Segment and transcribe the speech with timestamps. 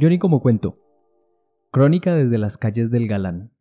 [0.00, 0.80] Johnny como cuento.
[1.70, 3.52] Crónica desde las calles del Galán.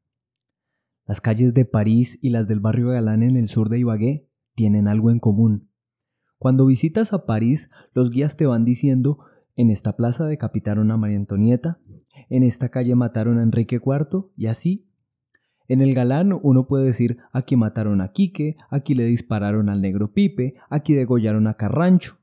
[1.05, 4.87] Las calles de París y las del barrio Galán en el sur de Ibagué tienen
[4.87, 5.69] algo en común.
[6.40, 9.19] Cuando visitas a París, los guías te van diciendo,
[9.55, 11.79] en esta plaza decapitaron a María Antonieta,
[12.29, 14.90] en esta calle mataron a Enrique IV y así.
[15.68, 20.13] En el Galán uno puede decir, aquí mataron a Quique, aquí le dispararon al negro
[20.13, 22.16] Pipe, aquí degollaron a Carrancho.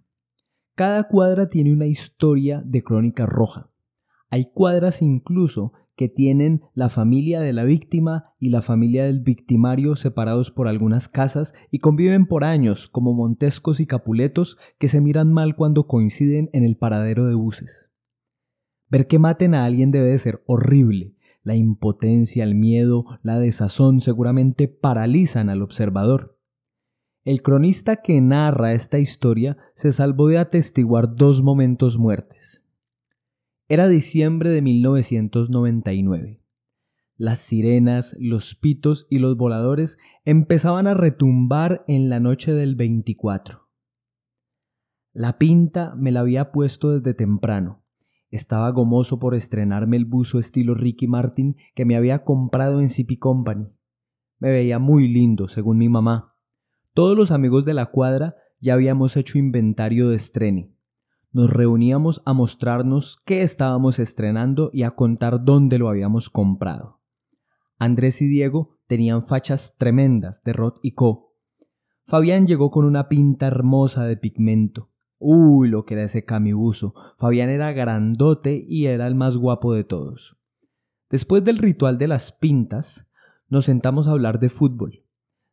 [0.75, 3.70] Cada cuadra tiene una historia de crónica roja.
[4.31, 9.97] Hay cuadras incluso que tienen la familia de la víctima y la familia del victimario
[9.97, 15.31] separados por algunas casas y conviven por años como Montescos y Capuletos que se miran
[15.31, 17.93] mal cuando coinciden en el paradero de buses.
[18.89, 21.17] Ver que maten a alguien debe de ser horrible.
[21.43, 26.39] La impotencia, el miedo, la desazón seguramente paralizan al observador.
[27.25, 32.70] El cronista que narra esta historia se salvó de atestiguar dos momentos muertes.
[33.73, 36.43] Era diciembre de 1999.
[37.17, 43.69] Las sirenas, los pitos y los voladores empezaban a retumbar en la noche del 24.
[45.13, 47.85] La pinta me la había puesto desde temprano.
[48.33, 53.21] Estaba gomoso por estrenarme el buzo estilo Ricky Martin que me había comprado en CP
[53.21, 53.69] Company.
[54.41, 56.35] Me veía muy lindo, según mi mamá.
[56.93, 60.75] Todos los amigos de la cuadra ya habíamos hecho inventario de estrene
[61.33, 67.01] nos reuníamos a mostrarnos qué estábamos estrenando y a contar dónde lo habíamos comprado.
[67.79, 71.37] Andrés y Diego tenían fachas tremendas de Rot y Co.
[72.05, 74.91] Fabián llegó con una pinta hermosa de pigmento.
[75.19, 76.95] Uy, lo que era ese camibuso.
[77.17, 80.43] Fabián era grandote y era el más guapo de todos.
[81.09, 83.13] Después del ritual de las pintas,
[83.49, 85.05] nos sentamos a hablar de fútbol.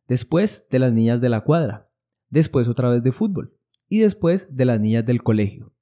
[0.08, 1.90] Después de las niñas de la cuadra.
[2.30, 3.57] Después otra vez de fútbol
[3.88, 5.74] y después de las niñas del colegio.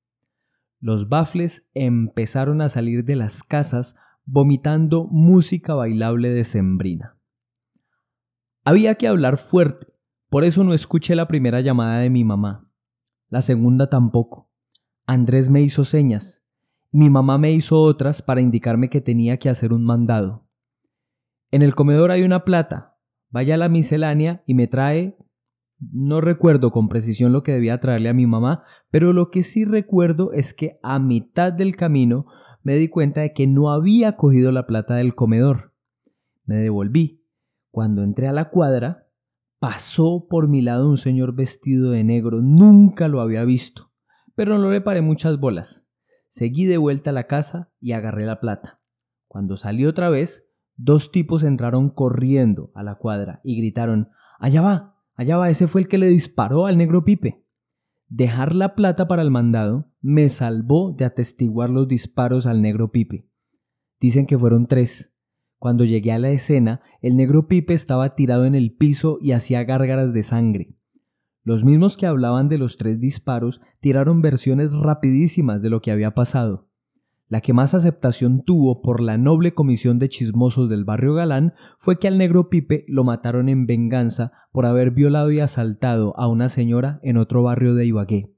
[0.80, 7.18] Los bafles empezaron a salir de las casas vomitando música bailable de sembrina.
[8.64, 9.86] Había que hablar fuerte,
[10.28, 12.70] por eso no escuché la primera llamada de mi mamá.
[13.28, 14.50] La segunda tampoco.
[15.06, 16.50] Andrés me hizo señas.
[16.90, 20.48] Mi mamá me hizo otras para indicarme que tenía que hacer un mandado.
[21.50, 22.98] En el comedor hay una plata.
[23.30, 25.16] Vaya a la miscelánea y me trae
[25.78, 29.64] no recuerdo con precisión lo que debía traerle a mi mamá, pero lo que sí
[29.64, 32.26] recuerdo es que a mitad del camino
[32.62, 35.74] me di cuenta de que no había cogido la plata del comedor.
[36.44, 37.24] Me devolví.
[37.70, 39.08] Cuando entré a la cuadra,
[39.58, 42.40] pasó por mi lado un señor vestido de negro.
[42.40, 43.92] Nunca lo había visto,
[44.34, 45.92] pero no le paré muchas bolas.
[46.28, 48.80] Seguí de vuelta a la casa y agarré la plata.
[49.28, 54.95] Cuando salí otra vez, dos tipos entraron corriendo a la cuadra y gritaron Allá va,
[55.16, 57.44] Allá va, ese fue el que le disparó al negro Pipe.
[58.08, 63.28] Dejar la plata para el mandado me salvó de atestiguar los disparos al negro Pipe.
[63.98, 65.20] Dicen que fueron tres.
[65.58, 69.64] Cuando llegué a la escena, el negro Pipe estaba tirado en el piso y hacía
[69.64, 70.76] gárgaras de sangre.
[71.42, 76.14] Los mismos que hablaban de los tres disparos tiraron versiones rapidísimas de lo que había
[76.14, 76.68] pasado.
[77.28, 81.98] La que más aceptación tuvo por la noble comisión de chismosos del barrio Galán fue
[81.98, 86.48] que al negro Pipe lo mataron en venganza por haber violado y asaltado a una
[86.48, 88.32] señora en otro barrio de Ibagué.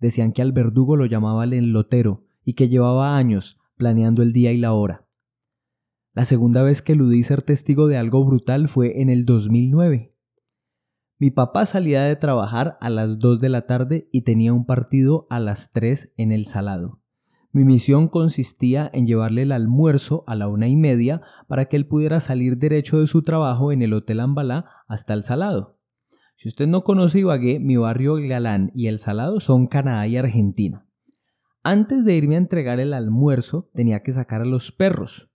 [0.00, 4.52] Decían que al verdugo lo llamaba el enlotero y que llevaba años planeando el día
[4.52, 5.06] y la hora.
[6.14, 10.12] La segunda vez que eludí ser testigo de algo brutal fue en el 2009.
[11.18, 15.26] Mi papá salía de trabajar a las 2 de la tarde y tenía un partido
[15.28, 17.03] a las 3 en el Salado.
[17.54, 21.86] Mi misión consistía en llevarle el almuerzo a la una y media para que él
[21.86, 25.78] pudiera salir derecho de su trabajo en el Hotel Ambalá hasta el Salado.
[26.34, 30.88] Si usted no conoce Ibagué, mi barrio Galán y el Salado son Canadá y Argentina.
[31.62, 35.32] Antes de irme a entregar el almuerzo, tenía que sacar a los perros.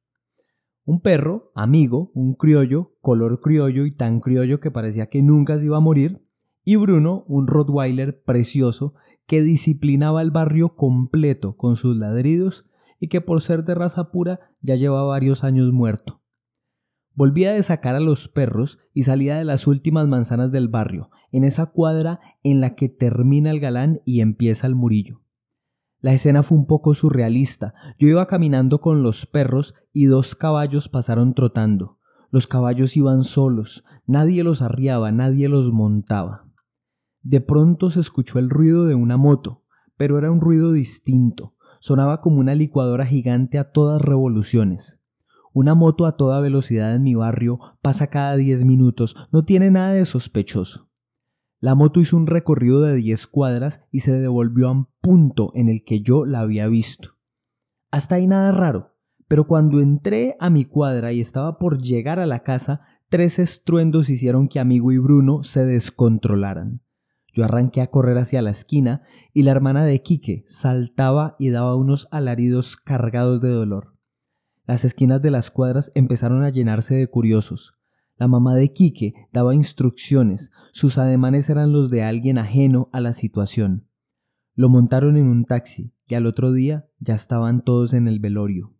[0.83, 5.67] Un perro, amigo, un criollo, color criollo y tan criollo que parecía que nunca se
[5.67, 6.21] iba a morir,
[6.65, 8.93] y Bruno, un Rottweiler precioso
[9.29, 12.65] que disciplinaba el barrio completo con sus ladridos
[12.99, 16.23] y que por ser de raza pura ya lleva varios años muerto.
[17.13, 21.43] Volvía de sacar a los perros y salía de las últimas manzanas del barrio, en
[21.43, 25.21] esa cuadra en la que termina el galán y empieza el murillo.
[25.99, 27.75] La escena fue un poco surrealista.
[27.99, 31.99] Yo iba caminando con los perros y dos caballos pasaron trotando.
[32.31, 36.48] Los caballos iban solos, nadie los arriaba, nadie los montaba.
[37.21, 39.65] De pronto se escuchó el ruido de una moto,
[39.97, 41.55] pero era un ruido distinto.
[41.79, 45.03] Sonaba como una licuadora gigante a todas revoluciones.
[45.53, 49.93] Una moto a toda velocidad en mi barrio pasa cada diez minutos, no tiene nada
[49.93, 50.89] de sospechoso.
[51.59, 55.67] La moto hizo un recorrido de diez cuadras y se devolvió a un punto en
[55.67, 57.17] el que yo la había visto.
[57.91, 58.95] Hasta ahí nada raro,
[59.27, 64.09] pero cuando entré a mi cuadra y estaba por llegar a la casa, tres estruendos
[64.09, 66.81] hicieron que amigo y Bruno se descontrolaran.
[67.33, 69.01] Yo arranqué a correr hacia la esquina
[69.33, 73.95] y la hermana de Quique saltaba y daba unos alaridos cargados de dolor.
[74.65, 77.79] Las esquinas de las cuadras empezaron a llenarse de curiosos.
[78.17, 83.13] La mamá de Quique daba instrucciones, sus ademanes eran los de alguien ajeno a la
[83.13, 83.87] situación.
[84.55, 88.75] Lo montaron en un taxi y al otro día ya estaban todos en el velorio.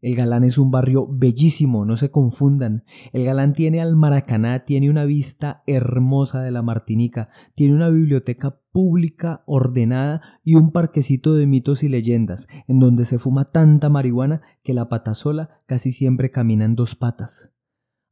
[0.00, 2.84] El Galán es un barrio bellísimo, no se confundan.
[3.12, 8.60] El Galán tiene al Maracaná, tiene una vista hermosa de la Martinica, tiene una biblioteca
[8.70, 14.40] pública ordenada y un parquecito de mitos y leyendas, en donde se fuma tanta marihuana
[14.62, 17.56] que la pata sola casi siempre camina en dos patas.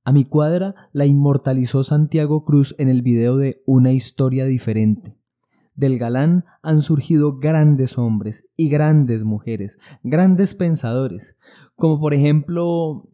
[0.04, 5.16] A mi cuadra la inmortalizó Santiago Cruz en el video de Una historia diferente.
[5.76, 11.38] Del galán han surgido grandes hombres y grandes mujeres, grandes pensadores,
[11.76, 13.10] como por ejemplo,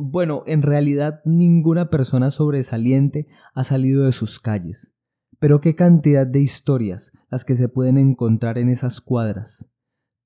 [0.00, 4.96] bueno, en realidad ninguna persona sobresaliente ha salido de sus calles.
[5.40, 9.74] Pero qué cantidad de historias las que se pueden encontrar en esas cuadras.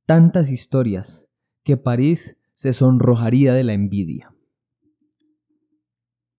[0.05, 1.33] Tantas historias
[1.65, 4.36] que París se sonrojaría de la envidia.